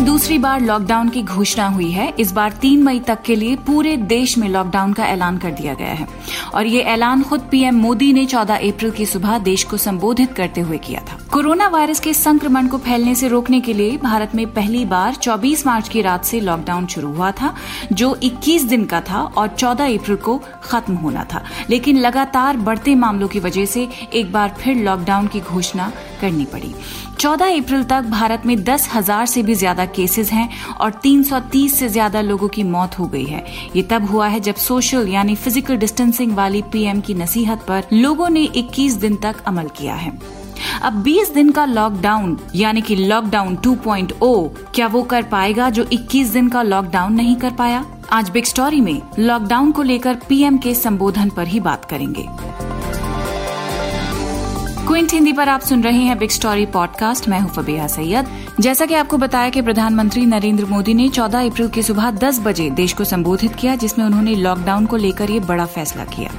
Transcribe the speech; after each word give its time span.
में 0.00 0.06
दूसरी 0.06 0.38
बार 0.38 0.60
लॉकडाउन 0.60 1.08
की 1.08 1.22
घोषणा 1.22 1.68
हुई 1.68 1.90
है। 1.90 2.14
इस 2.18 2.32
बार 2.32 2.52
तीन 2.52 2.82
मई 2.82 3.00
तक 3.00 3.22
के 3.22 3.36
लिए 3.36 3.56
पूरे 3.56 3.96
देश 3.96 4.38
में 4.38 4.48
लॉकडाउन 4.48 4.92
का 4.92 5.04
ऐलान 5.04 5.38
कर 5.38 5.50
दिया 5.50 5.74
गया 5.74 5.88
है। 5.88 6.06
और 6.54 6.66
ये 6.66 6.80
ऐलान 6.80 7.22
खुद 7.22 7.40
पीएम 7.50 7.74
मोदी 7.74 8.12
ने 8.12 8.26
14 8.26 8.56
अप्रैल 8.56 8.90
की 8.90 9.06
सुबह 9.06 9.38
देश 9.38 9.64
को 9.64 9.76
संबोधित 9.76 10.32
करते 10.32 10.60
हुए 10.60 10.78
किया 10.78 11.00
था। 11.00 11.18
कोरोना 11.32 11.68
वायरस 11.68 12.00
के 12.00 12.14
संक्रमण 12.14 12.66
को 12.66 12.78
फैलने 12.78 13.14
से 13.14 13.28
रोकने 13.28 13.60
के 13.60 13.74
लिए 13.74 13.96
भारत 13.96 14.34
में 14.34 14.52
पहली 14.52 14.84
बार 14.84 15.14
24 15.14 15.66
मार्च 15.66 15.88
की 15.88 16.02
रात 16.02 16.24
से 16.24 16.40
लॉकडाउन 16.40 16.86
शुरू 16.86 17.12
हुआ 17.12 17.30
था, 17.30 17.54
जो 17.92 18.14
21 18.22 18.64
दिन 18.64 18.84
का 18.84 19.00
था 19.00 19.22
और 19.22 19.48
14 19.48 19.84
अप्रैल 19.84 20.16
को 20.16 20.42
खत्म 20.62 20.94
होना 20.94 21.26
था। 21.34 21.44
लेकिन 21.70 21.98
लगातार 21.98 22.56
बढ़ते 22.56 22.94
मामलों 22.94 23.28
की 23.28 23.40
वजह 23.40 23.64
से 23.64 23.88
एक 24.14 24.32
बार 24.32 24.56
फिर 24.60 24.76
लॉकडाउन 24.76 25.26
की 25.26 25.40
घोषणा 25.40 25.92
करनी 26.20 26.44
पड़ी। 26.44 26.74
14 27.20 27.56
अप्रैल 27.56 27.82
तक 27.84 28.02
भारत 28.10 28.42
में 28.46 28.62
दस 28.64 28.88
हज़ार 28.92 29.26
से 29.26 29.42
भी 29.42 29.54
ज़्यादा 29.54 29.84
केसेस 29.86 30.30
हैं 30.32 30.48
और 30.74 30.92
330 31.02 31.70
से 31.70 31.88
ज़्यादा 31.88 32.20
लोगों 32.20 32.48
की 32.48 32.62
मौत 32.64 32.98
हो 32.98 33.06
गई 33.06 33.24
है। 33.24 33.44
ये 33.76 33.82
तब 33.90 34.06
हुआ 34.10 34.26
है 34.28 34.40
जब 34.40 34.54
सोशल 34.56 35.08
यानी 35.08 35.34
फ़िज़िकल 35.36 35.76
डिस्टेंसिंग 35.76 36.32
वाली 36.36 36.62
पीएम 36.72 37.00
की 37.00 37.14
नसीहत 37.14 37.64
पर 37.68 37.88
लोगों 37.92 38.28
ने 38.28 38.46
21 38.56 38.96
दिन 39.00 39.16
तक 39.16 39.42
अमल 39.46 39.68
किया 39.78 39.94
है। 39.94 40.12
अब 40.82 41.02
20 41.04 41.34
दिन 41.34 41.50
का 41.50 41.64
लॉकडाउन 41.64 42.38
यानी 42.54 42.82
कि 42.82 42.96
लॉकडाउन 42.96 43.56
2.0 43.66 44.48
क्या 44.74 44.86
वो 44.86 45.02
कर 45.04 45.22
पाएगा 45.30 45.70
जो 45.70 45.84
21 45.92 46.32
दिन 46.32 46.48
का 46.48 46.62
लॉकडाउन 46.62 47.14
नहीं 47.14 47.36
कर 47.36 47.50
पाया? 47.52 47.84
आज 48.12 48.30
बिग 48.30 48.44
स्टोरी 48.46 48.80
में 48.80 49.00
लॉकडाउन 49.18 49.72
को 49.72 49.82
लेकर 49.82 50.14
पीएम 50.28 50.58
के 50.58 50.74
संबोधन 50.76 51.30
पर 51.30 51.46
ही 51.46 51.60
बात 51.60 51.84
करेंगे। 51.84 52.28
क्विंट 54.90 55.12
हिंदी 55.12 55.32
पर 55.32 55.48
आप 55.48 55.60
सुन 55.60 55.82
रहे 55.82 55.98
हैं 55.98 56.18
बिग 56.18 56.30
स्टोरी 56.30 56.66
पॉडकास्ट। 56.66 57.28
मैं 57.28 57.40
हूँ 57.40 57.50
फबीहा 57.50 57.86
सैयद। 57.86 58.49
जैसा 58.60 58.86
कि 58.86 58.94
आपको 58.94 59.16
बताया 59.16 59.50
कि 59.50 59.60
प्रधानमंत्री 59.62 60.24
नरेंद्र 60.26 60.64
मोदी 60.64 60.94
ने 60.94 61.08
14 61.08 61.46
अप्रैल 61.46 61.68
की 61.68 61.82
सुबह 61.82 62.10
10 62.12 62.40
बजे 62.40 62.68
देश 62.70 62.92
को 62.92 63.04
संबोधित 63.04 63.54
किया, 63.54 63.76
जिसमें 63.76 64.04
उन्होंने 64.04 64.34
लॉकडाउन 64.36 64.86
को 64.86 64.96
लेकर 64.96 65.30
ये 65.30 65.38
बड़ा 65.40 65.66
फैसला 65.66 66.04
किया। 66.06 66.30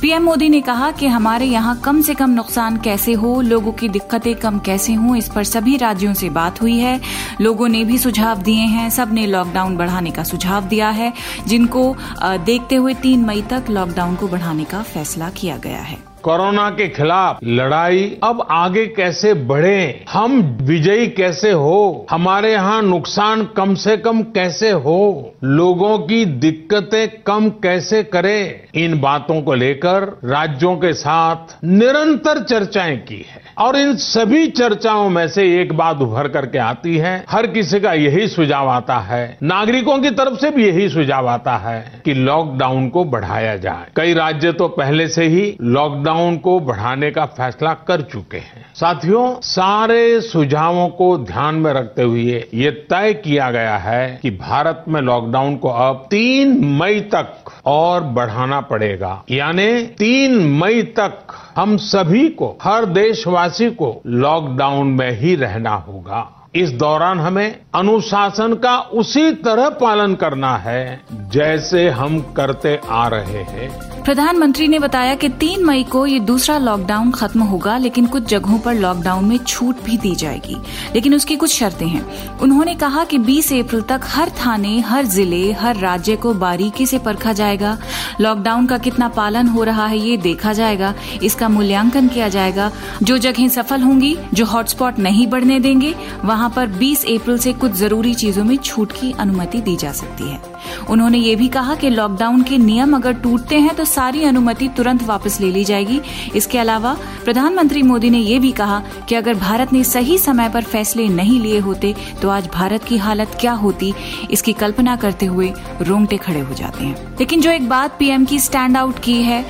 पीएम 0.00 0.22
मोदी 0.22 0.48
ने 0.48 0.60
कहा 0.60 0.90
कि 0.90 1.06
हमारे 1.06 1.46
यहाँ 1.46 1.76
कम 1.84 2.00
से 2.02 2.14
कम 2.14 2.30
नुकसान 2.30 2.76
कैसे 2.76 3.12
हो, 3.14 3.40
लोगों 3.42 3.72
की 3.72 3.88
दिक्कतें 3.88 4.34
कम 4.36 4.58
कैसे 4.58 4.94
हों, 4.94 5.16
इस 5.16 5.28
पर 5.28 5.44
सभी 5.44 5.76
राज्यों 5.76 6.14
से 6.14 6.30
बात 6.30 6.62
हुई 6.62 6.78
है। 6.78 7.00
लोगों 7.40 7.68
ने 7.68 7.84
भी 7.84 7.98
सुझाव 7.98 8.42
दिए 8.42 8.66
हैं, 8.68 8.88
सबने 8.92 9.26
लॉकडाउन 9.26 9.76
बढ़ाने 9.76 10.10
का 10.10 10.22
सुझाव 10.24 10.64
दिया 10.66 10.90
है, 10.92 11.12
जिनको 11.46 11.94
देखते 12.22 12.76
हुए 12.76 12.94
तीन 13.02 13.24
मई 13.26 13.42
तक 13.50 13.70
लॉकडाउन 13.70 14.16
को 14.16 14.28
बढ़ाने 14.28 14.64
का 14.64 14.82
फैसला 14.84 15.30
किया 15.32 15.56
गया 15.58 15.82
है। 15.82 16.02
कोरोना 16.24 16.68
के 16.70 16.86
खिलाफ 16.88 17.38
लड़ाई 17.44 18.04
अब 18.24 18.40
आगे 18.50 18.84
कैसे 18.88 19.32
बढ़े, 19.44 20.04
हम 20.10 20.40
विजयी 20.62 21.06
कैसे 21.08 21.50
हो 21.52 21.63
हमारे 22.10 22.52
यहाँ 22.52 22.82
नुकसान 22.82 23.44
कम 23.44 23.74
से 23.74 23.96
कम 23.96 24.22
कैसे 24.22 24.70
हो? 24.70 25.34
लोगों 25.44 25.98
की 25.98 26.24
दिक्कतें 26.24 27.22
कम 27.22 27.50
कैसे 27.50 28.02
करें? 28.02 28.60
इन 28.74 29.00
बातों 29.00 29.42
को 29.42 29.54
लेकर 29.54 30.20
राज्यों 30.24 30.76
के 30.76 30.92
साथ 30.92 31.64
निरंतर 31.64 32.42
चर्चाएँ 32.42 32.96
की 32.96 33.26
है। 33.30 33.43
और 33.58 33.76
इन 33.76 33.94
सभी 33.96 34.46
चर्चाओं 34.46 35.08
में 35.08 35.26
से 35.28 35.42
एक 35.60 35.72
बात 35.72 36.00
उभर 36.00 36.28
करके 36.28 36.58
आती 36.58 36.96
है, 36.96 37.24
हर 37.28 37.46
किसी 37.46 37.80
का 37.80 37.92
यही 37.92 38.28
सुझाव 38.28 38.68
आता 38.68 38.96
है। 38.98 39.38
नागरिकों 39.42 39.98
की 39.98 40.10
तरफ़ 40.10 40.38
से 40.38 40.50
भी 40.50 40.66
यही 40.66 40.88
सुझाव 40.88 41.28
आता 41.28 41.56
है 41.56 42.02
कि 42.04 42.14
लॉकडाउन 42.14 42.88
को 42.88 43.04
बढ़ाया 43.04 43.56
जाए। 43.56 43.86
कई 43.96 44.14
राज्य 44.14 44.52
तो 44.52 44.68
पहले 44.68 45.08
से 45.08 45.24
ही 45.24 45.56
लॉकडाउन 45.60 46.36
को 46.36 46.58
बढ़ाने 46.60 47.10
का 47.10 47.24
फैसला 47.26 47.72
कर 47.88 48.00
चुके 48.02 48.36
हैं। 48.36 48.64
साथियों, 48.74 49.34
सारे 49.40 50.20
सुझावों 50.20 50.88
को 50.88 51.16
ध्यान 51.18 51.54
में 51.54 51.72
रखते 51.72 52.02
हुए 52.02 52.44
ये 52.54 52.70
तय 52.90 53.12
किया 53.14 53.50
गया 53.50 53.76
है 53.76 54.18
कि 54.22 54.30
भारत 54.30 54.84
में 54.88 55.00
लॉकडाउन 55.00 55.56
को 55.56 55.68
अब 55.68 56.06
तीन 56.10 56.58
मई 56.80 57.00
तक 57.00 57.53
और 57.66 58.02
बढ़ाना 58.02 58.60
पड़ेगा। 58.60 59.24
यानी 59.30 59.82
तीन 59.82 60.38
मई 60.60 60.82
तक 60.82 61.26
हम 61.56 61.76
सभी 61.76 62.28
को, 62.28 62.58
हर 62.62 62.84
देशवासी 62.84 63.70
को 63.70 64.02
लॉकडाउन 64.06 64.86
में 64.86 65.10
ही 65.20 65.34
रहना 65.34 65.74
होगा। 65.74 66.30
इस 66.54 66.70
दौरान 66.70 67.20
हमें 67.20 67.56
अनुशासन 67.74 68.54
का 68.54 68.78
उसी 68.78 69.30
तरह 69.32 69.68
पालन 69.68 70.14
करना 70.14 70.56
है, 70.56 71.00
जैसे 71.12 71.88
हम 71.88 72.20
करते 72.20 72.80
आ 72.88 73.08
रहे 73.08 73.42
हैं। 73.42 73.93
प्रधानमंत्री 74.04 74.68
ने 74.68 74.78
बताया 74.78 75.14
कि 75.14 75.28
तीन 75.28 75.64
मई 75.64 75.84
को 75.84 76.06
ये 76.06 76.20
दूसरा 76.20 76.58
लॉकडाउन 76.58 77.10
खत्म 77.10 77.40
होगा, 77.40 77.78
लेकिन 77.78 78.06
कुछ 78.06 78.24
जगहों 78.24 78.58
पर 78.58 78.74
लॉकडाउन 78.74 79.24
में 79.24 79.38
छूट 79.38 79.82
भी 79.84 79.96
दी 79.96 80.14
जाएगी। 80.14 80.56
लेकिन 80.94 81.14
उसकी 81.14 81.36
कुछ 81.36 81.54
शर्तें 81.54 81.86
हैं। 81.86 82.38
उन्होंने 82.38 82.74
कहा 82.74 83.04
कि 83.04 83.18
20 83.18 83.52
अप्रैल 83.52 83.82
तक 83.82 84.00
हर 84.04 84.30
थाने, 84.30 84.80
हर 84.80 85.04
ज़िले, 85.04 85.52
हर 85.52 85.76
राज्य 85.76 86.16
को 86.16 86.34
बारीकी 86.34 86.86
से 86.86 86.98
परखा 86.98 87.32
जाएगा। 87.32 87.78
लॉकडाउन 88.20 88.66
का 88.66 88.78
कितना 88.78 89.08
पालन 89.08 89.46
हो 89.46 89.64
रहा 89.64 89.86
है, 89.86 89.98
ये 89.98 90.16
देखा 90.16 90.52
जाएगा। 90.52 90.94
इसका 91.22 91.48
मूल्यांकन 91.48 92.08
किया 92.08 92.28
जाएगा। 92.28 92.72
जो 93.02 93.18
जगह 93.18 93.48
सफल 93.48 93.82
होंगी, 93.82 94.16
जो 94.34 94.44
हॉटस्पॉट 94.44 94.98
नहीं 94.98 95.26
बढ़ने 95.26 95.60
देंगे, 95.60 95.94
वहाँ 96.24 96.52
पर 96.56 96.66
बीस 96.66 97.04
अप्रैल 97.04 97.38
से 97.38 97.52
कुछ 97.52 97.72
ज़रूरी 97.72 98.14
चीज़ों 98.14 98.44
में 98.44 98.56
छूट 98.56 98.92
की 98.92 99.12
अनुमति 99.12 99.60
दी 99.60 99.76
जा 99.76 99.92
सकती 99.92 100.24
है। 100.24 100.53
उन्होंने 100.90 101.18
ये 101.18 101.34
भी 101.36 101.48
कहा 101.48 101.74
कि 101.74 101.90
लॉकडाउन 101.90 102.42
के 102.42 102.58
नियम 102.58 102.96
अगर 102.96 103.12
टूटते 103.14 103.58
हैं 103.58 103.74
तो 103.76 103.84
सारी 103.86 104.24
अनुमति 104.24 104.68
तुरंत 104.68 105.02
वापस 105.02 105.40
ले 105.40 105.50
ली 105.50 105.64
जाएगी। 105.64 106.00
इसके 106.36 106.58
अलावा, 106.58 106.96
प्रधानमंत्री 107.24 107.82
मोदी 107.82 108.10
ने 108.10 108.18
ये 108.18 108.38
भी 108.38 108.52
कहा 108.52 108.82
कि 109.08 109.14
अगर 109.14 109.34
भारत 109.36 109.72
ने 109.72 109.82
सही 109.84 110.18
समय 110.18 110.48
पर 110.48 110.62
फैसले 110.64 111.08
नहीं 111.10 111.40
लिए 111.40 111.58
होते 111.60 111.94
तो 112.22 112.28
आज 112.28 112.48
भारत 112.54 112.84
की 112.84 112.96
हालत 112.98 113.36
क्या 113.40 113.52
होती? 113.54 113.92
इसकी 114.30 114.52
कल्पना 114.54 114.96
करते 114.96 115.26
हुए 115.26 115.52
रोंगटे 115.82 116.16
खड़े 116.16 116.40
हो 116.40 116.54
जाते 116.54 116.84
हैं। 116.84 117.16
लेकिन 117.18 117.40
जो 117.40 117.50
एक 117.50 117.68
बात 117.68 117.96
पीएम 117.98 118.24
की 118.24 118.38
स्टैंड 118.40 118.76
आउट 118.76 118.98
की 118.98 119.20
है 119.22 119.42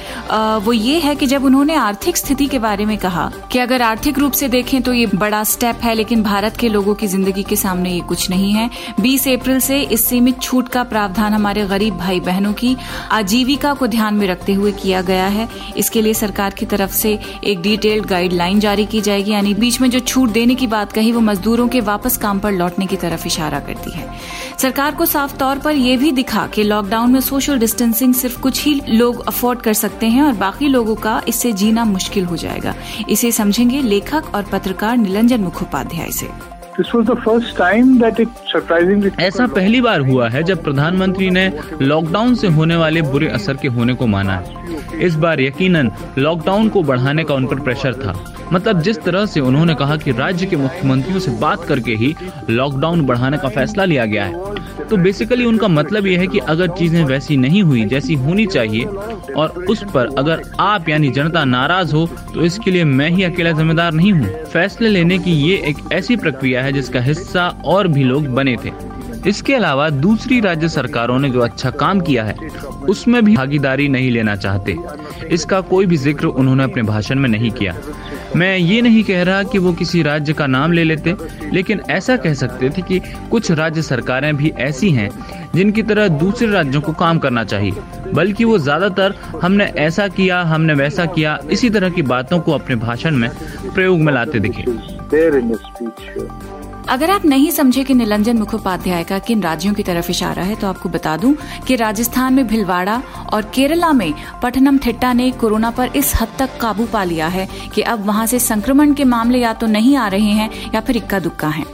वो 0.58 0.72
ये 0.72 0.98
है 1.00 1.14
कि 1.14 1.26
जब 1.26 1.44
उन्होंने 1.44 1.74
आर्थिक 1.76 2.16
स्थिति 2.16 2.46
के 2.46 2.58
बारे 2.58 2.84
में 2.84 2.96
कहा 2.98 3.30
कि 3.52 3.58
अगर 3.58 3.82
आर्थिक 3.82 4.18
रूप 4.18 4.32
से 4.32 4.48
देखें 4.48 4.80
तो 4.82 4.92
ये 4.92 5.06
बड़ा 5.14 5.42
स्टेप 5.44 5.80
है, 5.82 5.94
लेकिन 5.94 6.22
भारत 6.22 6.56
के 6.56 6.68
लोगों 6.68 6.94
की 6.94 7.06
ज़िंदगी 7.06 7.42
के 7.42 7.56
सामने 7.56 7.90
ये 7.90 8.00
कुछ 8.02 8.28
नहीं 8.30 8.52
है। 8.52 8.68
बीस 9.00 9.26
अप्रैल 9.28 9.60
से 9.60 9.80
इस 9.82 10.06
सीमित 10.06 10.40
छूट 10.42 10.68
का 10.68 10.82
प्रावधान 10.84 11.03
हमारे 11.12 11.66
गरीब 11.66 11.96
भाई 11.96 12.20
बहनों 12.20 12.52
की 12.52 12.76
आजीविका 13.10 13.74
को 13.74 13.86
ध्यान 13.86 14.14
में 14.14 14.26
रखते 14.26 14.52
हुए 14.52 14.72
किया 14.72 15.02
गया 15.02 15.26
है। 15.26 15.48
इसके 15.76 16.02
लिए 16.02 16.14
सरकार 16.14 16.50
की 16.50 16.66
तरफ़ 16.66 16.92
से 16.92 17.18
एक 17.44 17.62
डिटेल्ड 17.62 18.06
गाइडलाइन 18.06 18.60
जारी 18.60 18.86
की 18.86 19.00
जाएगी। 19.00 19.30
यानी 19.30 19.54
बीच 19.54 19.80
में 19.80 19.90
जो 19.90 20.00
छूट 20.00 20.30
देने 20.30 20.54
की 20.54 20.66
बात 20.66 20.92
कही, 20.92 21.12
वो 21.12 21.20
मजदूरों 21.20 21.68
के 21.68 21.80
वापस 21.80 22.16
काम 22.16 22.38
पर 22.38 22.52
लौटने 22.52 22.86
की 22.86 22.96
तरफ़ 22.96 23.26
इशारा 23.26 23.60
करती 23.60 23.90
है। 23.90 24.08
सरकार 24.58 24.94
को 24.94 25.06
साफ़ 25.06 25.36
तौर 25.36 25.58
पर 25.58 25.74
यह 25.74 25.98
भी 25.98 26.12
दिखा 26.12 26.46
कि 26.46 26.62
लॉकडाउन 26.62 27.12
में 27.12 27.20
सोशल 27.20 27.58
डिस्टेंसिंग 27.58 28.14
सिर्फ़ 28.14 28.40
कुछ 28.40 28.64
ही 28.64 28.80
लोग 28.88 29.26
अफोर्ड 29.26 29.60
कर 29.60 29.72
सकते 29.72 30.06
हैं 30.06 30.22
और 30.22 30.32
बाकी 30.32 30.68
लोगों 30.68 30.94
का 30.94 31.22
इससे 31.28 31.52
जीना 31.52 31.84
मुश्किल 31.84 32.24
हो 32.24 32.36
जाएगा। 32.36 32.74
इसे 33.08 33.32
समझेंगे 33.32 33.82
लेखक 33.82 34.34
और 34.34 34.42
पत्रकार 34.42 34.96
निलंजन 34.96 35.40
मुखोपाध्याय 35.40 36.10
से। 36.10 36.53
ऐसा 39.20 39.46
पहली 39.46 39.80
बार 39.80 40.00
हुआ 40.00 40.28
है 40.28 40.42
जब 40.42 40.64
प्रधानमंत्री 40.64 41.30
ने 41.30 41.52
लॉकडाउन 41.82 42.34
से 42.34 42.48
होने 42.48 42.76
वाले 42.76 43.02
बुरे 43.02 43.28
असर 43.28 43.56
के 43.56 43.68
होने 43.68 43.94
को 43.94 44.06
माना। 44.06 44.32
है 44.32 44.64
इस 45.02 45.14
बार 45.14 45.40
यकीनन 45.40 45.92
लॉकडाउन 46.18 46.68
को 46.68 46.82
बढ़ाने 46.82 47.24
का 47.24 47.34
उन 47.34 47.46
पर 47.46 47.60
प्रेशर 47.60 47.94
था। 47.94 48.24
मतलब 48.52 48.80
जिस 48.80 49.02
तरह 49.02 49.26
से 49.26 49.40
उन्होंने 49.40 49.74
कहा 49.74 49.96
कि 49.96 50.12
राज्य 50.12 50.46
के 50.46 50.56
मुख्यमंत्रियों 50.56 51.18
से 51.18 51.30
बात 51.30 51.64
करके 51.64 51.94
ही 51.94 52.16
लॉकडाउन 52.50 53.06
बढ़ाने 53.06 53.38
का 53.38 53.48
फैसला 53.48 53.84
लिया 53.84 54.04
गया 54.04 54.24
है। 54.24 54.53
तो 54.80 54.96
बेसिकली 54.96 55.44
उनका 55.44 55.68
मतलब 55.68 56.06
यह 56.06 56.20
है 56.20 56.26
कि 56.26 56.38
अगर 56.38 56.68
चीज़ें 56.68 57.04
वैसी 57.04 57.36
नहीं 57.36 57.62
हुई, 57.62 57.84
जैसी 57.84 58.14
होनी 58.16 58.46
चाहिए, 58.46 58.84
और 59.36 59.64
उस 59.70 59.82
पर 59.94 60.14
अगर 60.18 60.42
आप 60.60 60.88
यानी 60.88 61.10
जनता 61.10 61.44
नाराज़ 61.44 61.94
हो 61.94 62.06
तो 62.34 62.44
इसके 62.44 62.70
लिए 62.70 62.84
मैं 62.84 63.08
ही 63.10 63.22
अकेला 63.22 63.52
जिम्मेदार 63.52 63.92
नहीं 63.92 64.12
हूँ। 64.12 64.44
फैसले 64.44 64.88
लेने 64.88 65.18
की 65.18 65.32
ये 65.32 65.56
एक 65.68 65.76
ऐसी 65.92 66.16
प्रक्रिया 66.16 66.62
है 66.62 66.72
जिसका 66.72 67.00
हिस्सा 67.00 67.48
और 67.64 67.88
भी 67.88 68.04
लोग 68.04 68.26
बने 68.34 68.56
थे। 68.64 68.72
इसके 69.28 69.54
अलावा 69.54 69.88
दूसरी 69.90 70.40
राज्य 70.40 70.68
सरकारों 70.68 71.18
ने 71.18 71.28
जो 71.30 71.40
अच्छा 71.40 71.70
काम 71.72 72.00
किया 72.00 72.24
है, 72.24 72.34
उसमें 72.88 73.24
भी 73.24 73.36
भागीदारी 73.36 73.88
नहीं 73.88 74.10
लेना 74.10 74.34
चाहते। 74.36 74.76
इसका 75.28 75.60
कोई 75.62 75.86
भी 75.86 75.96
ज़िक्र 75.96 76.26
उन्होंने 76.26 76.64
अपने 76.64 76.82
भाषण 76.82 77.18
में 77.18 77.28
नहीं 77.28 77.50
किया। 77.50 77.74
मैं 78.36 78.56
ये 78.56 78.80
नहीं 78.82 79.02
कह 79.04 79.22
रहा 79.22 79.42
कि 79.42 79.58
वो 79.58 79.72
किसी 79.72 80.02
राज्य 80.02 80.32
का 80.32 80.46
नाम 80.46 80.72
ले 80.72 80.84
लेते, 80.84 81.14
लेकिन 81.52 81.80
ऐसा 81.90 82.16
कह 82.16 82.34
सकते 82.34 82.70
थे 82.70 82.82
कि 82.82 83.00
कुछ 83.30 83.50
राज्य 83.50 83.82
सरकारें 83.82 84.36
भी 84.36 84.50
ऐसी 84.60 84.90
हैं 84.90 85.10
जिनकी 85.54 85.82
तरह 85.82 86.08
दूसरे 86.08 86.50
राज्यों 86.50 86.80
को 86.82 86.92
काम 86.92 87.18
करना 87.18 87.44
चाहिए। 87.44 87.72
बल्कि 88.14 88.44
वो 88.44 88.58
ज़्यादातर 88.58 89.14
हमने 89.42 89.64
ऐसा 89.64 90.08
किया, 90.08 90.40
हमने 90.42 90.74
वैसा 90.74 91.06
किया, 91.06 91.38
इसी 91.50 91.70
तरह 91.70 91.90
की 91.90 92.02
बातों 92.04 92.40
को 92.40 92.52
अपने 92.52 92.76
भाषण 92.76 93.16
में 93.16 93.30
प्रयोग 93.74 94.00
में 94.00 94.12
लाते 94.12 94.40
दिखे। 94.40 94.64
अगर 96.88 97.10
आप 97.10 97.24
नहीं 97.24 97.50
समझे 97.50 97.84
कि 97.84 97.94
निलंजन 97.94 98.36
मुखोपाध्याय 98.36 99.04
का 99.04 99.18
किन 99.18 99.42
राज्यों 99.42 99.74
की 99.74 99.82
तरफ़ 99.82 100.10
इशारा 100.10 100.42
है 100.42 100.54
तो 100.54 100.66
आपको 100.66 100.88
बता 100.88 101.16
दूँ 101.16 101.36
कि 101.66 101.76
राजस्थान 101.76 102.34
में 102.34 102.46
भिलवाड़ा 102.46 103.02
और 103.32 103.42
केरला 103.42 103.92
में 103.92 104.14
पठनम 104.42 104.78
थिट्टा 104.78 105.12
ने 105.12 105.30
कोरोना 105.30 105.70
पर 105.70 105.86
इस 105.96 106.12
हद 106.20 106.28
तक 106.38 106.58
काबू 106.60 106.86
पा 106.86 107.04
लिया 107.04 107.28
है 107.28 107.48
कि 107.74 107.82
अब 107.82 108.06
वहाँ 108.06 108.26
से 108.26 108.38
संक्रमण 108.38 108.94
के 108.94 109.04
मामले 109.04 109.38
या 109.38 109.52
तो 109.52 109.66
नहीं 109.66 109.96
आ 109.96 110.08
रहे 110.08 110.30
हैं 110.30 110.50
या 110.74 110.80
फिर 110.80 110.96
इक्का 110.96 111.18
दुक्का 111.18 111.48
हैं। 111.48 111.66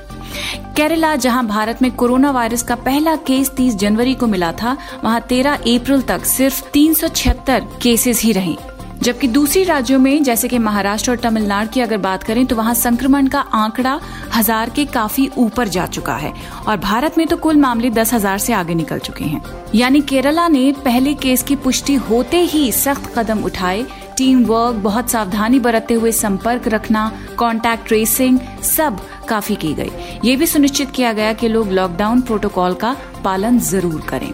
केरला, 0.76 1.16
जहाँ 1.16 1.46
भारत 1.46 1.82
में 1.82 1.90
कोरोना 1.92 2.30
वायरस 2.30 2.62
का 2.62 2.74
पहला 2.74 3.16
केस 3.16 3.50
30 3.50 3.76
जनवरी 3.76 4.14
को 4.14 4.26
मिला 4.26 4.52
था, 4.52 4.76
वहाँ 5.04 5.20
13 5.20 5.54
अप्रैल 5.54 6.02
तक 6.02 6.24
सिर्फ़ 6.24 6.64
तीन 6.70 6.94
केसेस 7.82 8.22
ही 8.22 8.32
रहे। 8.32 8.69
जबकि 9.02 9.28
दूसरी 9.28 9.62
राज्यों 9.64 9.98
में, 9.98 10.22
जैसे 10.22 10.48
कि 10.48 10.58
महाराष्ट्र 10.58 11.10
और 11.10 11.18
तमिलनाडु 11.18 11.70
की 11.74 11.80
अगर 11.80 11.96
बात 11.98 12.22
करें 12.22 12.44
तो 12.46 12.56
वहाँ 12.56 12.74
संक्रमण 12.74 13.26
का 13.26 13.40
आंकड़ा 13.40 14.00
हज़ार 14.34 14.70
के 14.70 14.84
काफ़ी 14.86 15.28
ऊपर 15.38 15.68
जा 15.68 15.86
चुका 15.88 16.16
है 16.16 16.32
और 16.68 16.76
भारत 16.78 17.18
में 17.18 17.26
तो 17.26 17.36
कुल 17.38 17.56
मामले 17.58 17.90
दस 17.90 18.12
हज़ार 18.14 18.38
से 18.38 18.52
आगे 18.52 18.74
निकल 18.74 18.98
चुके 18.98 19.24
हैं। 19.24 19.42
यानी 19.74 20.00
केरला 20.02 20.46
ने 20.48 20.72
पहले 20.84 21.14
केस 21.16 21.42
की 21.42 21.56
पुष्टि 21.56 21.94
होते 22.02 22.40
ही 22.42 22.70
सख्त 22.72 23.12
कदम 23.16 23.42
उठाए। 23.44 23.84
टीम 24.16 24.44
वर्क, 24.44 24.76
बहुत 24.76 25.10
सावधानी 25.10 25.60
बरतते 25.60 25.94
हुए 25.94 26.12
संपर्क 26.12 26.68
रखना 26.68 27.10
कॉन्टैक्ट 27.38 27.86
ट्रेसिंग 27.88 28.38
सब 28.66 29.00
काफ़ी 29.28 29.56
की 29.56 29.72
गई। 29.74 29.90
ये 30.24 30.36
भी 30.36 30.46
सुनिश्चित 30.46 30.90
किया 30.90 31.12
गया 31.12 31.32
कि 31.32 31.48
लोग 31.48 31.70
लॉकडाउन 31.70 32.20
प्रोटोकॉल 32.20 32.74
का 32.74 32.96
पालन 33.24 33.58
ज़रूर 33.60 34.00
करें। 34.00 34.32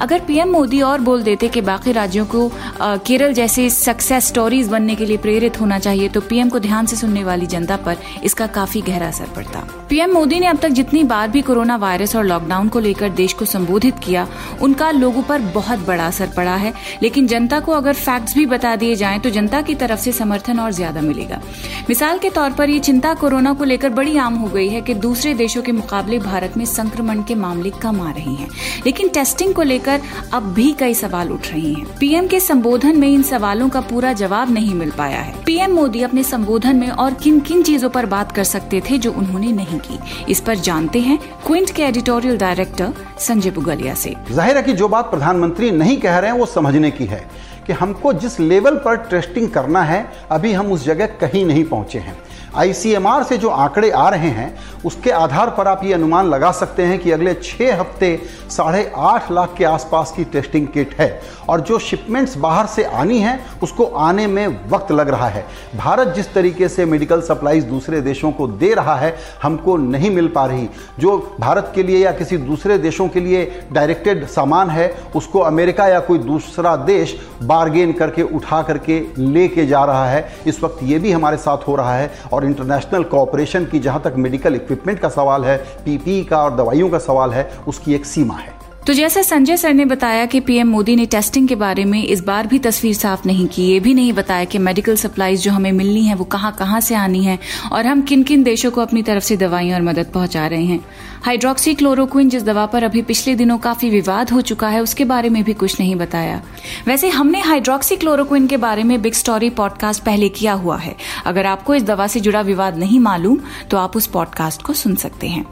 अगर 0.00 0.20
पीएम 0.20 0.50
मोदी 0.52 0.80
और 0.82 1.00
बोल 1.00 1.22
देते 1.22 1.48
कि 1.48 1.60
बाकी 1.60 1.92
राज्यों 1.92 2.24
को 2.26 2.50
केरल 2.80 3.32
जैसे 3.32 3.68
सक्सेस 3.70 4.26
स्टोरीज 4.28 4.68
बनने 4.68 4.94
के 4.94 5.06
लिए 5.06 5.16
प्रेरित 5.16 5.60
होना 5.60 5.78
चाहिए 5.78 6.08
तो 6.08 6.20
पीएम 6.20 6.48
को 6.48 6.58
ध्यान 6.60 6.86
से 6.86 6.96
सुनने 6.96 7.24
वाली 7.24 7.46
जनता 7.46 7.76
पर 7.76 7.96
इसका 8.24 8.46
काफ़ी 8.48 8.80
गहरा 8.80 9.08
असर 9.08 9.28
पड़ता। 9.36 9.66
पीएम 9.88 10.12
मोदी 10.12 10.38
ने 10.40 10.46
अब 10.46 10.58
तक 10.58 10.68
जितनी 10.70 11.02
बार 11.04 11.28
भी 11.28 11.42
कोरोना 11.42 11.76
वायरस 11.76 12.16
और 12.16 12.24
लॉकडाउन 12.24 12.68
को 12.68 12.80
लेकर 12.80 13.08
देश 13.10 13.32
को 13.32 13.44
संबोधित 13.44 13.98
किया, 13.98 14.26
उनका 14.62 14.90
लोगों 14.90 15.22
पर 15.22 15.40
बहुत 15.54 15.86
बड़ा 15.86 16.06
असर 16.06 16.30
पड़ा 16.36 16.54
है। 16.56 16.72
लेकिन 17.02 17.26
जनता 17.26 17.60
को 17.60 17.72
अगर 17.72 17.94
फैक्ट्स 17.94 18.34
भी 18.34 18.46
बता 18.46 18.74
दिए 18.76 18.94
जाएँ 18.94 19.18
तो 19.20 19.30
जनता 19.30 19.60
की 19.62 19.74
तरफ़ 19.74 20.00
से 20.00 20.12
समर्थन 20.12 20.60
और 20.60 20.72
ज़्यादा 20.72 21.00
मिलेगा। 21.00 21.40
मिसाल 21.88 22.18
के 22.18 22.30
तौर 22.30 22.50
पर 22.50 22.70
ये 22.70 22.78
चिंता 22.80 23.14
कोरोना 23.14 23.52
को 23.52 23.64
लेकर 23.64 23.88
बड़ी 23.90 24.16
आम 24.18 24.34
हो 24.34 24.46
गई 24.46 24.68
है 24.68 24.80
कि 24.80 24.94
दूसरे 24.96 25.34
देशों 25.34 25.62
के 25.62 25.72
मुकाबले 25.72 26.18
भारत 26.20 26.56
में 26.56 26.64
संक्रमण 26.64 27.22
के 27.22 27.34
मामले 27.34 27.70
कम 27.82 28.00
आ 28.00 28.10
रहे 28.10 28.32
हैं। 28.32 28.48
लेकिन 28.86 29.08
टेस्टिंग 29.08 29.54
को 29.54 29.62
लेकर 29.62 29.81
अब 29.88 30.52
भी 30.54 30.72
कई 30.72 30.94
सवाल 30.94 31.30
उठ 31.32 31.46
रहे 31.48 31.60
हैं। 31.60 31.84
पीएम 31.98 32.26
के 32.26 32.40
संबोधन 32.40 32.98
में 32.98 33.08
इन 33.08 33.22
सवालों 33.22 33.68
का 33.68 33.80
पूरा 33.80 34.12
जवाब 34.12 34.50
नहीं 34.50 34.74
मिल 34.74 34.90
पाया 34.90 35.20
है। 35.20 35.34
पीएम 35.44 35.74
मोदी 35.74 36.02
अपने 36.02 36.22
संबोधन 36.22 36.76
में 36.76 36.88
और 36.88 37.14
किन 37.14 37.40
किन 37.40 37.62
चीज़ों 37.62 37.90
पर 37.90 38.06
बात 38.06 38.32
कर 38.32 38.44
सकते 38.44 38.80
थे 38.80 38.98
जो 38.98 39.12
उन्होंने 39.12 39.52
नहीं 39.52 39.78
की। 39.80 39.98
इस 40.30 40.40
पर 40.40 40.58
जानते 40.60 41.00
हैं 41.00 41.18
क्विंट 41.46 41.70
के 41.70 41.82
एडिटोरियल 41.82 42.38
डायरेक्टर 42.38 42.92
संजय 43.18 43.50
बुगलिया 43.50 43.94
से। 43.94 44.14
ज़ाहिर 44.30 44.56
है 44.56 44.62
कि 44.62 44.72
जो 44.72 44.88
बात 44.88 45.10
प्रधानमंत्री 45.10 45.70
नहीं 45.70 45.96
कह 45.96 46.18
रहे 46.18 46.30
हैं, 46.30 46.38
वो 46.38 46.46
समझने 46.46 46.90
की 46.90 47.04
है 47.04 47.24
कि 47.66 47.72
हमको 47.72 48.12
जिस 48.12 48.38
लेवल 48.40 48.74
पर 48.76 48.96
टेस्टिंग 49.10 49.48
करना 49.50 49.82
है, 49.82 50.06
अभी 50.30 50.52
हम 50.52 50.72
उस 50.72 50.84
जगह 50.84 51.06
कहीं 51.20 51.44
नहीं 51.46 51.64
पहुँचे 51.64 51.98
हैं। 51.98 52.16
आईसीएमआर 52.56 53.22
से 53.22 53.36
जो 53.38 53.48
आंकड़े 53.48 53.90
आ 53.90 54.08
रहे 54.08 54.28
हैं, 54.28 54.54
उसके 54.84 55.10
आधार 55.10 55.50
पर 55.50 55.68
आप 55.68 55.84
ये 55.84 55.92
अनुमान 55.92 56.26
लगा 56.26 56.50
सकते 56.52 56.82
हैं 56.82 56.98
कि 56.98 57.10
अगले 57.10 57.34
छः 57.34 57.80
हफ़्ते 57.80 58.16
साढ़े 58.50 58.90
आठ 58.96 59.30
लाख 59.32 59.54
के 59.58 59.64
आसपास 59.64 60.12
की 60.16 60.24
टेस्टिंग 60.24 60.66
किट 60.68 60.94
है 60.94 61.20
और 61.48 61.60
जो 61.60 61.78
शिपमेंट्स 61.78 62.36
बाहर 62.36 62.66
से 62.66 62.84
आनी 62.84 63.18
है, 63.18 63.38
उसको 63.62 63.84
आने 63.84 64.26
में 64.26 64.68
वक्त 64.70 64.92
लग 64.92 65.08
रहा 65.08 65.28
है। 65.28 65.44
भारत 65.76 66.08
जिस 66.08 66.32
तरीके 66.34 66.68
से 66.68 66.84
मेडिकल 66.84 67.20
सप्लाईज 67.20 67.64
दूसरे 67.64 68.00
देशों 68.00 68.32
को 68.32 68.46
दे 68.48 68.72
रहा 68.74 68.96
है, 68.96 69.14
हमको 69.42 69.76
नहीं 69.76 70.10
मिल 70.10 70.28
पा 70.28 70.46
रही। 70.46 70.68
जो 70.98 71.16
भारत 71.40 71.72
के 71.74 71.82
लिए 71.82 71.98
या 71.98 72.12
किसी 72.12 72.36
दूसरे 72.36 72.78
देशों 72.78 73.08
के 73.08 73.20
लिए 73.20 73.44
डायरेक्टेड 73.72 74.26
सामान 74.26 74.70
है, 74.70 74.88
उसको 75.16 75.40
अमेरिका 75.40 75.86
या 75.88 76.00
कोई 76.00 76.18
दूसरा 76.18 76.76
देश 76.76 77.18
बारगेन 77.42 77.92
करके 77.92 78.22
उठा 78.24 78.62
करके 78.62 79.00
लेके 79.18 79.66
जा 79.66 79.84
रहा 79.84 80.08
है। 80.08 80.28
इस 80.46 80.62
वक्त 80.62 80.82
ये 80.82 80.98
भी 80.98 81.12
हमारे 81.12 81.36
साथ 81.36 81.66
हो 81.68 81.76
रहा 81.76 81.94
है 81.94 82.10
और 82.32 82.41
और 82.42 82.48
इंटरनेशनल 82.48 83.02
कॉपरेशन 83.04 83.64
की 83.64 83.78
जहाँ 83.78 84.00
तक 84.04 84.14
मेडिकल 84.16 84.54
इक्विपमेंट 84.54 84.98
का 84.98 85.08
सवाल 85.08 85.44
है 85.44 85.56
पीपी 85.84 86.22
का 86.24 86.42
और 86.44 86.56
दवाइयों 86.56 86.88
का 86.90 86.98
सवाल 86.98 87.32
है, 87.32 87.50
उसकी 87.68 87.94
एक 87.94 88.06
सीमा 88.06 88.34
है। 88.34 88.61
तो 88.86 88.92
जैसा 88.92 89.22
संजय 89.22 89.56
सर 89.56 89.74
ने 89.74 89.84
बताया 89.84 90.24
कि 90.26 90.38
पीएम 90.40 90.68
मोदी 90.68 90.94
ने 90.96 91.04
टेस्टिंग 91.06 91.46
के 91.48 91.54
बारे 91.54 91.84
में 91.84 92.02
इस 92.04 92.20
बार 92.24 92.46
भी 92.46 92.58
तस्वीर 92.58 92.94
साफ़ 92.94 93.20
नहीं 93.26 93.46
की, 93.46 93.62
ये 93.62 93.78
भी 93.80 93.92
नहीं 93.94 94.12
बताया 94.12 94.44
कि 94.44 94.58
मेडिकल 94.58 94.96
सप्लाईज 94.96 95.42
जो 95.42 95.50
हमें 95.50 95.70
मिलनी 95.72 96.04
है, 96.04 96.14
वो 96.14 96.24
कहाँ 96.24 96.52
कहाँ 96.52 96.80
से 96.80 96.94
आनी 96.94 97.24
है 97.24 97.38
और 97.72 97.86
हम 97.86 98.02
किन 98.02 98.22
किन 98.22 98.42
देशों 98.42 98.70
को 98.70 98.80
अपनी 98.80 99.02
तरफ़ 99.02 99.24
से 99.24 99.36
दवाइयाँ 99.36 99.78
और 99.78 99.82
मदद 99.82 100.10
पहुँचा 100.14 100.46
रहे 100.46 100.64
हैं। 100.64 100.80
हाइड्रोक्सी 101.24 101.74
क्लोरोक्विन 101.74 102.28
जिस 102.28 102.42
दवा 102.42 102.66
पर 102.66 102.84
अभी 102.84 103.02
पिछले 103.02 103.34
दिनों 103.34 103.58
काफ़ी 103.58 103.90
विवाद 103.90 104.30
हो 104.30 104.40
चुका 104.40 104.68
है, 104.68 104.80
उसके 104.80 105.04
बारे 105.04 105.28
में 105.28 105.42
भी 105.44 105.54
कुछ 105.54 105.80
नहीं 105.80 105.96
बताया। 105.96 106.42
वैसे 106.86 107.08
हमने 107.08 107.40
हाइड्रोक्सी 107.40 107.96
क्लोरोक्विन 107.96 108.46
के 108.46 108.56
बारे 108.56 108.82
में 108.82 109.00
बिग 109.02 109.12
स्टोरी 109.12 109.50
पॉडकास्ट 109.52 110.04
पहले 110.04 110.28
किया 110.28 110.52
हुआ 110.52 110.78
है। 110.78 110.96
अगर 111.26 111.46
आपको 111.46 111.74
इस 111.74 111.82
दवा 111.82 112.06
से 112.06 112.20
जुड़ा 112.20 112.40
विवाद 112.40 112.78
नहीं 112.78 113.00
मालूम 113.00 113.40
तो 113.70 113.76
आप 113.76 113.96
उस 113.96 114.06
पॉडकास्ट 114.06 114.62
को 114.62 114.72
सुन 114.72 114.94
सकते 114.96 115.28
हैं। 115.28 115.46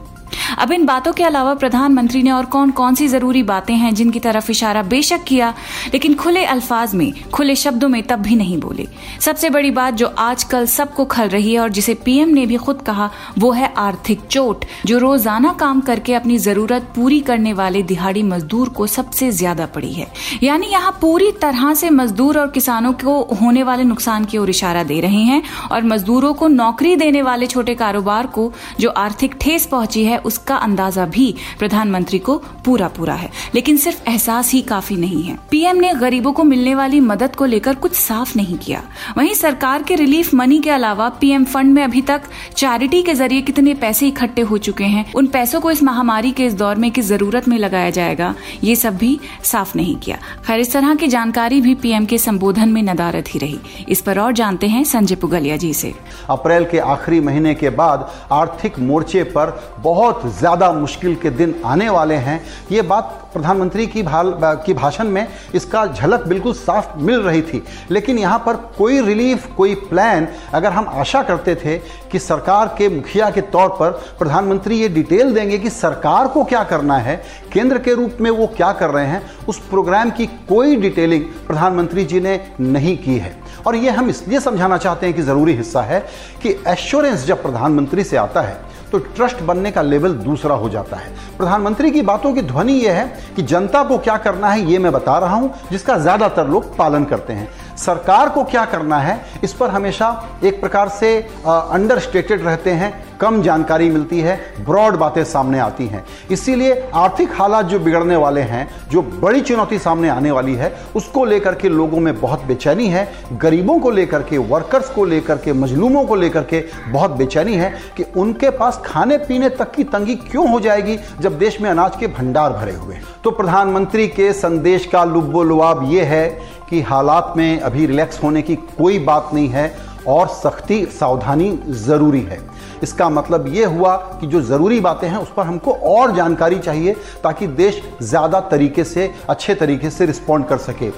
अब 0.57 0.71
इन 0.71 0.85
बातों 0.85 1.13
के 1.13 1.23
अलावा 1.23 1.53
प्रधानमंत्री 1.53 2.21
ने 2.23 2.31
और 2.31 2.45
कौन 2.47 2.71
कौन 2.71 2.95
सी 2.95 3.07
ज़रूरी 3.07 3.43
बातें 3.43 3.73
हैं 3.75 3.93
जिनकी 3.95 4.19
तरफ़ 4.19 4.51
इशारा 4.51 4.83
बेशक 4.83 5.23
किया, 5.23 5.53
लेकिन 5.93 6.15
खुले 6.15 6.45
अल्फाज 6.45 6.95
में, 6.95 7.13
खुले 7.31 7.55
शब्दों 7.55 7.89
में 7.89 8.01
तब 8.03 8.19
भी 8.21 8.35
नहीं 8.35 8.57
बोले। 8.59 8.87
सबसे 9.21 9.49
बड़ी 9.49 9.71
बात 9.71 9.93
जो 9.93 10.07
आजकल 10.19 10.65
सबको 10.67 11.05
खल 11.05 11.29
रही 11.29 11.53
है 11.53 11.59
और 11.59 11.69
जिसे 11.71 11.93
पीएम 11.95 12.29
ने 12.29 12.45
भी 12.45 12.57
खुद 12.57 12.81
कहा, 12.81 13.09
वो 13.39 13.51
है 13.51 13.73
आर्थिक 13.77 14.21
चोट, 14.27 14.65
जो 14.85 14.97
रोज़ाना 14.97 15.53
काम 15.53 15.81
करके 15.81 16.13
अपनी 16.13 16.37
ज़रूरत 16.39 16.91
पूरी 16.95 17.19
करने 17.21 17.53
वाले 17.53 17.83
दिहाड़ी 17.83 18.23
मजदूर 18.23 18.69
को 18.69 18.87
सबसे 18.87 19.31
ज़्यादा 19.31 19.65
पड़ी 19.65 19.91
है। 19.93 20.07
यानी 20.43 20.67
यहाँ 20.67 20.91
पूरी 21.01 21.31
तरह 21.41 21.73
से 21.73 21.89
मजदूर 21.91 22.39
और 22.39 22.47
किसानों 22.51 22.93
को 22.95 23.21
होने 23.41 23.63
वाले 23.63 23.83
नुकसान 23.83 24.25
की 24.25 24.37
ओर 24.37 24.49
इशारा 24.49 24.83
दे 24.83 24.99
रहे 24.99 25.21
हैं 25.23 25.41
और 25.71 25.83
मजदूरों 25.83 26.33
को 26.33 26.47
नौकरी 26.47 26.95
देने 26.95 27.21
वाले 27.21 27.47
छोटे 27.47 27.75
कारोबार 27.75 28.27
को 28.27 28.51
जो 28.79 28.89
आर्थिक 28.97 29.35
ठेस 29.41 29.65
पहुँची 29.65 30.03
है 30.05 30.17
उसका 30.25 30.55
अंदाज़ा 30.55 31.05
भी 31.05 31.33
प्रधानमंत्री 31.59 32.19
को 32.19 32.37
पूरा 32.65 32.87
पूरा 32.87 33.13
है। 33.13 33.29
लेकिन 33.55 33.77
सिर्फ़ 33.77 34.09
एहसास 34.09 34.51
ही 34.51 34.61
काफ़ी 34.61 34.95
नहीं 34.95 35.23
है। 35.23 35.37
पीएम 35.51 35.77
ने 35.77 35.93
गरीबों 35.93 36.31
को 36.33 36.43
मिलने 36.43 36.75
वाली 36.75 36.99
मदद 36.99 37.35
को 37.35 37.45
लेकर 37.45 37.75
कुछ 37.75 37.93
साफ़ 37.93 38.33
नहीं 38.35 38.57
किया। 38.57 38.81
वहीं 39.17 39.33
सरकार 39.33 39.83
के 39.83 39.95
रिलीफ 39.95 40.33
मनी 40.33 40.59
के 40.59 40.69
अलावा 40.69 41.09
पीएम 41.09 41.45
फंड 41.45 41.73
में 41.73 41.83
अभी 41.83 42.01
तक 42.01 42.21
चैरिटी 42.57 43.01
के 43.01 43.13
ज़रिए 43.13 43.41
कितने 43.41 43.73
पैसे 43.73 44.07
इकट्ठे 44.07 44.41
हो 44.41 44.57
चुके 44.57 44.83
हैं, 44.83 45.11
उन 45.13 45.27
पैसों 45.27 45.61
को 45.61 45.71
इस 45.71 45.83
महामारी 45.83 46.31
के 46.31 46.45
इस 46.45 46.53
दौर 46.53 46.75
में 46.75 46.89
किस 46.91 47.05
ज़रूरत 47.05 47.47
में 47.47 47.57
लगाया 47.57 47.89
जाएगा, 47.89 48.33
ये 48.63 48.75
सब 48.75 48.97
भी 48.97 49.19
साफ़ 49.43 49.77
नहीं 49.77 49.95
किया। 49.95 50.17
खैर, 50.47 50.59
इस 50.59 50.73
तरह 50.73 50.95
की 50.95 51.07
जानकारी 51.07 51.61
भी 51.61 51.75
पीएम 51.75 52.05
के 52.05 52.17
संबोधन 52.17 52.69
में 52.69 52.81
नदारत 52.83 53.25
ही 53.29 53.39
रही। 53.39 53.59
इस 53.89 54.01
पर 54.01 54.19
और 54.19 54.31
जानते 54.31 54.67
हैं 54.67 54.83
संजय 54.83 55.15
पुगलिया 55.15 55.57
जी 55.57 55.73
से। 55.73 55.93
अप्रैल 56.29 56.65
के 56.65 56.79
आखिरी 56.79 57.19
महीने 57.19 57.53
के 57.53 57.69
बाद 57.69 58.09
आर्थिक 58.31 58.79
मोर्चे 58.79 59.23
पर 59.23 59.49
बहुत 59.79 60.10
बहुत 60.11 60.37
ज़्यादा 60.37 60.71
मुश्किल 60.73 61.15
के 61.15 61.29
दिन 61.31 61.53
आने 61.65 61.89
वाले 61.89 62.15
हैं। 62.15 62.41
ये 62.71 62.81
बात 62.81 63.17
प्रधानमंत्री 63.33 63.85
की 63.87 64.01
भाल, 64.03 64.33
की 64.65 64.73
भाषण 64.73 65.07
में 65.07 65.27
इसका 65.55 65.85
झलक 65.87 66.27
बिल्कुल 66.27 66.53
साफ़ 66.53 66.97
मिल 66.99 67.19
रही 67.21 67.41
थी। 67.41 67.63
लेकिन 67.91 68.17
यहाँ 68.19 68.39
पर 68.45 68.55
कोई 68.77 68.99
रिलीफ, 69.01 69.45
कोई 69.57 69.75
प्लान 69.83 70.27
अगर 70.53 70.71
हम 70.71 70.87
आशा 70.91 71.21
करते 71.23 71.55
थे 71.55 71.77
कि 72.11 72.19
सरकार 72.19 72.75
के 72.77 72.89
मुखिया 72.89 73.29
के 73.29 73.41
तौर 73.43 73.69
पर 73.79 73.91
प्रधानमंत्री 74.19 74.79
ये 74.79 74.89
डिटेल 74.89 75.33
देंगे 75.33 75.57
कि 75.57 75.69
सरकार 75.69 76.27
को 76.27 76.43
क्या 76.43 76.63
करना 76.63 76.97
है, 76.97 77.15
केंद्र 77.53 77.77
के 77.77 77.93
रूप 77.93 78.17
में 78.21 78.29
वो 78.31 78.47
क्या 78.47 78.71
कर 78.73 78.89
रहे 78.89 79.05
हैं, 79.07 79.21
उस 79.47 79.59
प्रोग्राम 79.69 80.11
की 80.11 80.25
कोई 80.49 80.75
डिटेलिंग 80.77 81.25
प्रधानमंत्री 81.47 82.05
जी 82.05 82.19
ने 82.19 82.39
नहीं 82.61 82.97
की 82.97 83.17
है। 83.17 83.39
और 83.67 83.75
ये 83.75 83.89
हम 83.89 84.09
इसलिए 84.09 84.39
समझाना 84.39 84.77
चाहते 84.77 85.05
हैं 85.05 85.15
कि 85.15 85.21
ज़रूरी 85.21 85.53
हिस्सा 85.53 85.81
है 85.81 85.99
कि 86.43 86.55
एश्योरेंस 86.67 87.25
जब 87.25 87.41
प्रधानमंत्री 87.41 88.03
से 88.03 88.17
आता 88.17 88.41
है 88.41 88.59
तो 88.91 88.97
ट्रस्ट 88.99 89.41
बनने 89.41 89.71
का 89.71 89.81
लेवल 89.81 90.13
दूसरा 90.13 90.55
हो 90.55 90.69
जाता 90.69 90.97
है। 90.97 91.11
प्रधानमंत्री 91.37 91.91
की 91.91 92.01
बातों 92.01 92.33
की 92.33 92.41
ध्वनि 92.41 92.73
यह 92.75 92.93
है 92.93 93.05
कि 93.35 93.41
जनता 93.41 93.83
को 93.83 93.97
क्या 93.97 94.15
करना 94.17 94.49
है 94.49 94.71
यह 94.71 94.79
मैं 94.79 94.91
बता 94.91 95.17
रहा 95.17 95.35
हूँ, 95.35 95.53
जिसका 95.71 95.97
ज़्यादातर 95.97 96.47
लोग 96.47 96.75
पालन 96.77 97.03
करते 97.03 97.33
हैं। 97.33 97.47
सरकार 97.77 98.29
को 98.29 98.43
क्या 98.43 98.65
करना 98.65 98.97
है, 98.97 99.19
इस 99.43 99.53
पर 99.53 99.69
हमेशा 99.69 100.39
एक 100.43 100.59
प्रकार 100.61 100.89
से 100.89 101.17
अंडर 101.45 101.99
स्टेटेड 101.99 102.45
रहते 102.45 102.71
हैं, 102.71 102.93
कम 103.19 103.41
जानकारी 103.41 103.89
मिलती 103.89 104.19
है 104.19 104.35
ब्रॉड 104.65 104.95
बातें 104.95 105.23
सामने 105.23 105.59
आती 105.59 105.87
हैं। 105.87 106.03
इसीलिए 106.31 106.73
आर्थिक 106.95 107.33
हालात 107.33 107.65
जो 107.65 107.79
बिगड़ने 107.79 108.15
वाले 108.15 108.41
हैं, 108.41 108.67
जो 108.89 109.01
बड़ी 109.01 109.41
चुनौती 109.41 109.79
सामने 109.79 110.09
आने 110.09 110.31
वाली 110.31 110.55
है, 110.55 110.73
उसको 110.95 111.25
लेकर 111.25 111.55
के 111.55 111.69
लोगों 111.69 111.99
में 111.99 112.19
बहुत 112.19 112.43
बेचैनी 112.45 112.87
है, 112.87 113.07
गरीबों 113.33 113.79
को 113.79 113.91
लेकर 113.91 114.23
के 114.23 114.37
वर्कर्स 114.37 114.89
को 114.89 115.05
लेकर 115.05 115.37
के, 115.37 115.53
मजलूमों 115.53 116.05
को 116.05 116.15
लेकर 116.15 116.43
के 116.43 116.63
बहुत 116.87 117.11
बेचैनी 117.11 117.55
है 117.55 117.69
कि 117.97 118.05
उनके 118.17 118.49
पास 118.51 118.81
खाने 118.85 119.17
पीने 119.19 119.49
तक 119.51 119.71
की 119.71 119.83
तंगी 119.85 120.15
क्यों 120.21 120.49
हो 120.51 120.59
जाएगी 120.59 120.97
जब 121.19 121.37
देश 121.39 121.61
में 121.61 121.69
अनाज 121.69 121.95
के 121.95 122.07
भंडार 122.09 122.53
भरे 122.53 122.73
हुए 122.73 122.97
तो 123.23 123.31
प्रधानमंत्री 123.31 124.07
के 124.07 124.31
संदेश 124.33 124.85
का 124.85 125.03
लुब्बो 125.03 125.43
लुआब 125.43 125.83
ये 125.91 126.03
है 126.03 126.27
कि 126.71 126.81
हालात 126.81 127.33
में 127.37 127.59
अभी 127.59 127.85
रिलैक्स 127.85 128.21
होने 128.23 128.41
की 128.41 128.55
कोई 128.55 128.99
बात 129.01 129.29
नहीं 129.33 129.47
है 129.49 129.73
और 130.07 130.27
सख्ती, 130.27 130.85
सावधानी 130.91 131.57
ज़रूरी 131.69 132.21
है। 132.21 132.39
इसका 132.83 133.09
मतलब 133.09 133.47
ये 133.47 133.65
हुआ 133.65 133.95
कि 134.21 134.27
जो 134.27 134.41
ज़रूरी 134.41 134.79
बातें 134.79 135.07
हैं, 135.07 135.17
उस 135.17 135.33
पर 135.37 135.45
हमको 135.45 135.71
और 135.71 136.15
जानकारी 136.15 136.59
चाहिए 136.59 136.93
ताकि 137.23 137.47
देश 137.47 137.81
ज़्यादा 138.01 138.39
तरीके 138.51 138.83
से, 138.83 139.11
अच्छे 139.29 139.55
तरीके 139.55 139.89
से 139.89 140.05
रिस्पॉन्ड 140.05 140.45
कर 140.45 140.57
सके। 140.59 140.89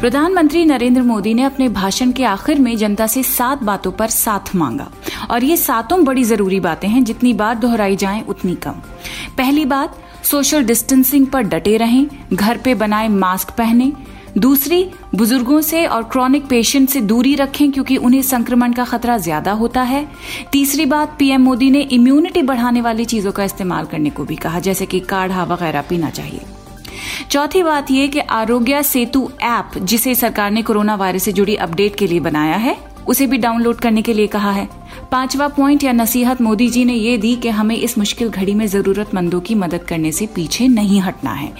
प्रधानमंत्री 0.00 0.64
नरेंद्र 0.64 1.02
मोदी 1.02 1.34
ने 1.34 1.42
अपने 1.42 1.68
भाषण 1.70 2.12
के 2.12 2.24
आखिर 2.24 2.58
में 2.58 2.76
जनता 2.76 3.06
से 3.06 3.22
सात 3.22 3.62
बातों 3.62 3.92
पर 3.92 4.08
साथ 4.10 4.54
मांगा। 4.56 4.90
और 5.30 5.44
ये 5.44 5.56
सातों 5.56 6.04
बड़ी 6.04 6.24
ज़रूरी 6.24 6.60
बातें 6.60 6.88
हैं, 6.88 7.04
जितनी 7.04 7.32
बार 7.32 7.54
दोहराई 7.54 7.96
जाएँ, 7.96 8.24
उतनी 8.28 8.54
कम। 8.54 8.82
पहली 9.38 9.64
बात 9.64 9.96
सोशल 10.22 10.64
डिस्टेंसिंग 10.64 11.26
पर 11.26 11.42
डटे 11.42 11.76
रहें, 11.76 12.06
घर 12.32 12.58
पे 12.58 12.74
बनाए 12.74 13.08
मास्क 13.08 13.50
पहने। 13.50 13.92
दूसरी, 14.38 14.84
बुज़ुर्गों 15.14 15.60
से 15.60 15.84
और 15.86 16.02
क्रॉनिक 16.02 16.46
पेशेंट 16.46 16.88
से 16.88 17.00
दूरी 17.00 17.34
रखें 17.34 17.70
क्योंकि 17.72 17.96
उन्हें 17.96 18.22
संक्रमण 18.22 18.72
का 18.72 18.84
खतरा 18.84 19.16
ज़्यादा 19.18 19.52
होता 19.52 19.82
है। 19.82 20.06
तीसरी 20.52 20.86
बात, 20.86 21.16
पीएम 21.18 21.42
मोदी 21.42 21.70
ने 21.70 21.80
इम्यूनिटी 21.80 22.42
बढ़ाने 22.42 22.80
वाली 22.80 23.04
चीज़ों 23.04 23.32
का 23.32 23.44
इस्तेमाल 23.44 23.86
करने 23.86 24.10
को 24.10 24.24
भी 24.24 24.36
कहा, 24.36 24.60
जैसे 24.60 24.86
कि 24.86 25.00
काढ़ा 25.00 25.44
वगैरह 25.44 25.82
पीना 25.82 26.10
चाहिए। 26.10 26.40
चौथी 27.30 27.62
बात 27.62 27.90
यह 27.90 28.06
कि 28.06 28.20
आरोग्य 28.20 28.82
सेतु 28.82 29.30
ऐप, 29.42 29.78
जिसे 29.78 30.14
सरकार 30.14 30.50
ने 30.50 30.62
कोरोना 30.62 30.94
वायरस 30.94 31.22
से 31.22 31.32
जुड़ी 31.32 31.56
अपडेट 31.56 31.96
के 31.96 32.06
लिए 32.06 32.20
बनाया 32.20 32.56
है, 32.56 32.76
उसे 33.06 33.26
भी 33.26 33.38
डाउनलोड 33.38 33.76
करने 33.76 34.02
के 34.02 34.12
लिए 34.12 34.26
कहा 34.26 34.50
है। 34.50 34.68
पांचवा 35.12 35.46
पॉइंट 35.46 35.82
या 35.84 35.92
नसीहत 35.92 36.40
मोदी 36.42 36.68
जी 36.70 36.84
ने 36.84 36.92
ये 36.94 37.16
दी 37.18 37.34
कि 37.36 37.48
हमें 37.48 37.74
इस 37.76 37.96
मुश्किल 37.98 38.28
घड़ी 38.28 38.54
में 38.54 38.66
जरूरतमंदों 38.66 39.40
की 39.40 39.54
मदद 39.54 39.82
करने 39.88 40.12
से 40.12 40.26
पीछे 40.26 40.68
नहीं 40.68 41.00
हटना 41.00 41.32
है। 41.32 41.52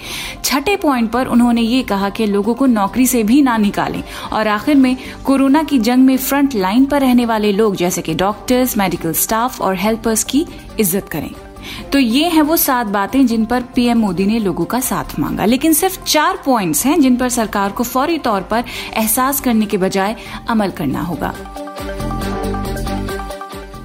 छठे 0.43 0.75
पॉइंट 0.75 1.11
पर 1.11 1.27
उन्होंने 1.27 1.61
ये 1.61 1.81
कहा 1.83 2.09
कि 2.09 2.25
लोगों 2.25 2.53
को 2.53 2.65
नौकरी 2.65 3.05
से 3.07 3.23
भी 3.23 3.41
ना 3.41 3.57
निकालें 3.57 4.01
और 4.31 4.47
आखिर 4.47 4.75
में 4.75 4.95
कोरोना 5.25 5.63
की 5.63 5.79
जंग 5.79 6.05
में 6.05 6.17
फ्रंट 6.17 6.55
लाइन 6.55 6.85
पर 6.85 7.01
रहने 7.01 7.25
वाले 7.25 7.51
लोग 7.51 7.75
जैसे 7.75 8.01
कि 8.01 8.13
डॉक्टर्स 8.15 8.77
मेडिकल 8.77 9.13
स्टाफ 9.13 9.61
और 9.61 9.75
हेल्पर्स 9.75 10.23
की 10.23 10.45
इज़्ज़त 10.79 11.09
करें। 11.09 11.29
तो 11.91 11.99
ये 11.99 12.29
हैं 12.29 12.41
वो 12.41 12.57
सात 12.57 12.87
बातें 12.89 13.25
जिन 13.27 13.45
पर 13.45 13.63
पीएम 13.75 13.99
मोदी 13.99 14.25
ने 14.25 14.39
लोगों 14.39 14.65
का 14.65 14.79
साथ 14.81 15.19
मांगा। 15.19 15.45
लेकिन 15.45 15.73
सिर्फ़ 15.73 16.03
चार 16.03 16.41
पॉइंट्स 16.45 16.85
हैं 16.85 16.99
जिन 17.01 17.15
पर 17.15 17.29
सरकार 17.31 17.71
को 17.71 17.83
फौरी 17.83 18.17
तौर 18.19 18.41
पर 18.41 18.63
एहसास 18.93 19.41
करने 19.41 19.65
के 19.65 19.77
बजाय 19.77 20.15
अमल 20.49 20.71
करना 20.71 21.01
होगा। 21.01 21.33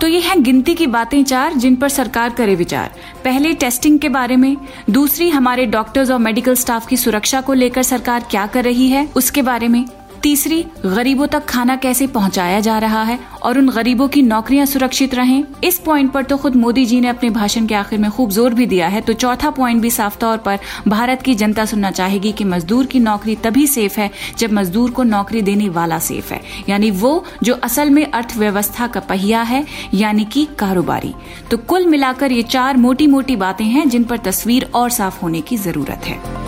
तो 0.00 0.06
ये 0.06 0.20
हैं 0.20 0.42
गिनती 0.42 0.74
की 0.74 0.86
बातें 0.86 1.24
चार, 1.24 1.54
जिन 1.54 1.76
पर 1.76 1.88
सरकार 1.88 2.30
करे 2.30 2.54
विचार। 2.54 2.94
पहले 3.24 3.52
टेस्टिंग 3.54 3.98
के 3.98 4.08
बारे 4.08 4.36
में, 4.36 4.56
दूसरी 4.90 5.28
हमारे 5.30 5.66
डॉक्टर्स 5.66 6.10
और 6.10 6.18
मेडिकल 6.18 6.54
स्टाफ 6.54 6.86
की 6.86 6.96
सुरक्षा 6.96 7.40
को 7.40 7.52
लेकर 7.52 7.82
सरकार 7.82 8.26
क्या 8.30 8.46
कर 8.46 8.64
रही 8.64 8.88
है, 8.88 9.08
उसके 9.16 9.42
बारे 9.42 9.68
में। 9.68 9.84
तीसरी, 10.22 10.64
गरीबों 10.84 11.26
तक 11.26 11.44
खाना 11.44 11.74
कैसे 11.76 12.06
पहुँचाया 12.06 12.60
जा 12.60 12.78
रहा 12.78 13.02
है 13.02 13.18
और 13.42 13.58
उन 13.58 13.68
गरीबों 13.68 14.08
की 14.08 14.22
नौकरियाँ 14.22 14.66
सुरक्षित 14.66 15.14
रहें? 15.14 15.44
इस 15.64 15.78
पॉइंट 15.78 16.12
पर 16.12 16.22
तो 16.22 16.36
खुद 16.36 16.56
मोदी 16.56 16.84
जी 16.86 17.00
ने 17.00 17.08
अपने 17.08 17.30
भाषण 17.30 17.66
के 17.66 17.74
आखिर 17.74 17.98
में 17.98 18.10
खूब 18.10 18.30
ज़ोर 18.30 18.54
भी 18.54 18.66
दिया 18.66 18.88
है। 18.88 19.00
तो 19.00 19.12
चौथा 19.12 19.50
पॉइंट 19.50 19.82
भी 19.82 19.90
साफ़ 19.90 20.18
तौर 20.18 20.36
पर, 20.38 20.58
भारत 20.88 21.22
की 21.22 21.34
जनता 21.34 21.64
सुनना 21.64 21.90
चाहेगी 21.90 22.32
कि 22.32 22.44
मजदूर 22.44 22.86
की 22.86 23.00
नौकरी 23.00 23.36
तभी 23.36 23.66
सेफ़ 23.66 24.00
है 24.00 24.10
जब 24.38 24.52
मजदूर 24.52 24.90
को 24.90 25.02
नौकरी 25.02 25.42
देने 25.42 25.68
वाला 25.68 25.98
सेफ़ 25.98 26.32
है। 26.32 26.40
यानी 26.68 26.90
वो 26.90 27.24
जो 27.42 27.54
असल 27.54 27.90
में 27.90 28.04
अर्थव्यवस्था 28.04 28.86
का 28.86 29.00
पहिया 29.00 29.42
है, 29.42 29.64
यानी 29.94 30.24
कि 30.24 30.46
कारोबारी। 30.58 31.14
तो 31.50 31.56
कुल 31.58 31.86
मिलाकर 31.86 32.32
ये 32.32 32.42
चार 32.42 32.76
मोटी 32.76 33.06
मोटी 33.06 33.36
बातें 33.36 33.64
हैं 33.66 33.88
जिन 33.88 34.04
पर 34.04 34.18
तस्वीर 34.18 34.70
और 34.74 34.90
साफ़ 34.90 35.20
होने 35.22 35.40
की 35.40 35.56
ज़रूरत 35.56 36.06
है। 36.06 36.47